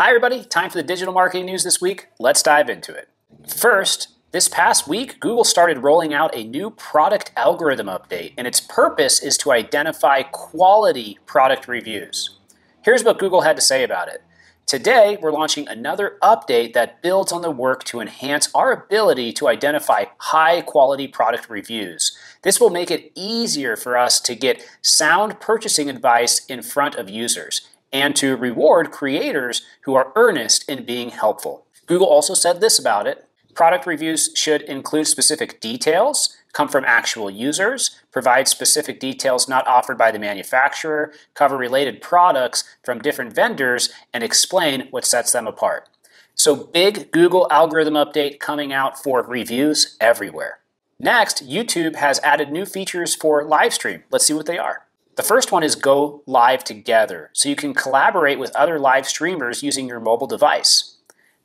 [0.00, 0.44] Hi, everybody.
[0.44, 2.06] Time for the digital marketing news this week.
[2.18, 3.10] Let's dive into it.
[3.46, 8.62] First, this past week, Google started rolling out a new product algorithm update, and its
[8.62, 12.38] purpose is to identify quality product reviews.
[12.80, 14.22] Here's what Google had to say about it.
[14.64, 19.48] Today, we're launching another update that builds on the work to enhance our ability to
[19.48, 22.16] identify high quality product reviews.
[22.40, 27.10] This will make it easier for us to get sound purchasing advice in front of
[27.10, 31.66] users and to reward creators who are earnest in being helpful.
[31.86, 37.30] Google also said this about it Product reviews should include specific details, come from actual
[37.30, 43.90] users, provide specific details not offered by the manufacturer, cover related products from different vendors,
[44.14, 45.88] and explain what sets them apart.
[46.34, 50.60] So, big Google algorithm update coming out for reviews everywhere.
[50.98, 54.04] Next, YouTube has added new features for live stream.
[54.10, 54.86] Let's see what they are.
[55.20, 59.62] The first one is go live together, so you can collaborate with other live streamers
[59.62, 60.96] using your mobile device.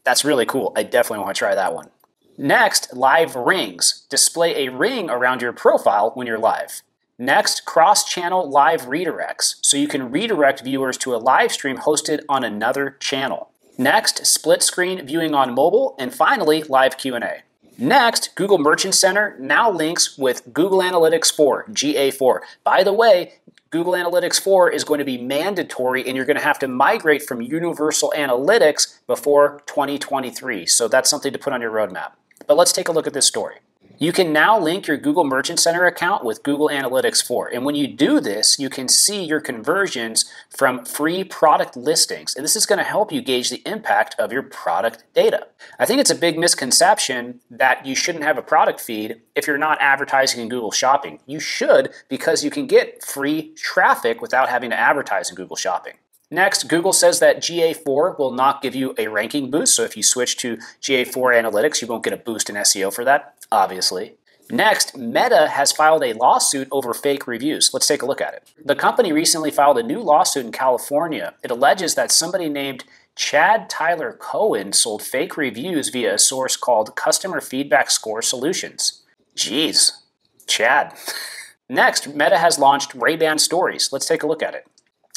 [0.06, 0.72] That's really cool.
[0.78, 1.90] I definitely want to try that one.
[2.38, 4.06] Next, live rings.
[4.10, 6.84] Display a ring around your profile when you're live.
[7.20, 12.22] Next, cross channel live redirects, so you can redirect viewers to a live stream hosted
[12.30, 13.52] on another channel.
[13.78, 17.42] Next, split screen viewing on mobile, and finally, live Q&A.
[17.78, 22.40] Next, Google Merchant Center now links with Google Analytics 4, GA4.
[22.64, 23.34] By the way,
[23.76, 27.24] Google Analytics 4 is going to be mandatory and you're going to have to migrate
[27.24, 30.66] from Universal Analytics before 2023.
[30.66, 32.14] So that's something to put on your roadmap.
[32.48, 33.56] But let's take a look at this story.
[33.98, 37.48] You can now link your Google Merchant Center account with Google Analytics 4.
[37.54, 42.36] And when you do this, you can see your conversions from free product listings.
[42.36, 45.48] And this is going to help you gauge the impact of your product data.
[45.80, 49.58] I think it's a big misconception that you shouldn't have a product feed if you're
[49.58, 51.20] not advertising in Google Shopping.
[51.26, 55.94] You should because you can get free traffic without having to advertise in Google Shopping.
[56.32, 59.76] Next, Google says that GA4 will not give you a ranking boost.
[59.76, 63.06] So if you switch to GA4 Analytics, you won't get a boost in SEO for
[63.06, 64.16] that, obviously.
[64.52, 67.72] Next, Meta has filed a lawsuit over fake reviews.
[67.74, 68.48] Let's take a look at it.
[68.64, 71.34] The company recently filed a new lawsuit in California.
[71.44, 72.84] It alleges that somebody named
[73.16, 79.02] Chad Tyler Cohen sold fake reviews via a source called Customer Feedback Score Solutions.
[79.36, 80.02] Jeez,
[80.46, 80.94] Chad.
[81.70, 83.92] Next, Meta has launched Ray-Ban Stories.
[83.92, 84.68] Let's take a look at it.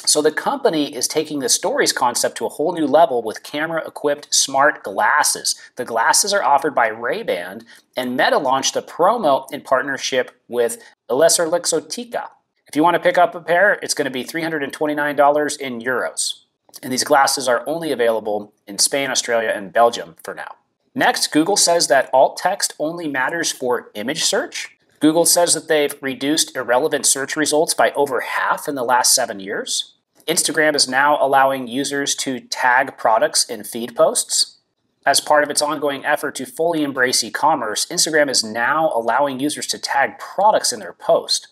[0.08, 4.34] So the company is taking the stories concept to a whole new level with camera-equipped
[4.34, 5.54] smart glasses.
[5.76, 12.28] The glasses are offered by Ray-Ban, and Meta launched a promo in partnership with EssilorLuxottica.
[12.66, 16.40] If you want to pick up a pair, it's going to be $329 in euros.
[16.82, 20.54] And these glasses are only available in Spain, Australia, and Belgium for now.
[20.94, 24.74] Next, Google says that alt text only matters for image search.
[25.00, 29.38] Google says that they've reduced irrelevant search results by over half in the last seven
[29.38, 29.96] years.
[30.28, 34.58] Instagram is now allowing users to tag products in feed posts.
[35.06, 39.40] As part of its ongoing effort to fully embrace e commerce, Instagram is now allowing
[39.40, 41.48] users to tag products in their post.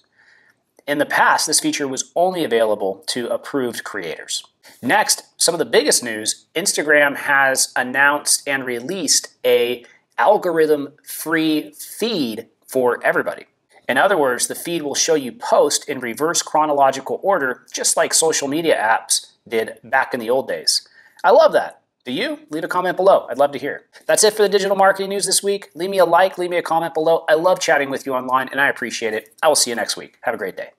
[0.86, 4.44] In the past, this feature was only available to approved creators.
[4.82, 9.86] Next, some of the biggest news Instagram has announced and released a
[10.18, 13.46] algorithm free feed for everybody.
[13.88, 18.12] In other words, the feed will show you post in reverse chronological order, just like
[18.12, 20.86] social media apps did back in the old days.
[21.22, 21.82] I love that.
[22.04, 22.40] Do you?
[22.50, 23.26] Leave a comment below.
[23.28, 23.86] I'd love to hear.
[24.06, 25.70] That's it for the digital marketing news this week.
[25.74, 27.24] Leave me a like, leave me a comment below.
[27.28, 29.34] I love chatting with you online, and I appreciate it.
[29.42, 30.18] I will see you next week.
[30.22, 30.76] Have a great day.